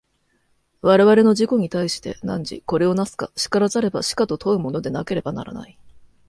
[0.81, 5.77] 我々の自己に対して、汝これを為すか然らざれば死かと問うものでなければならない。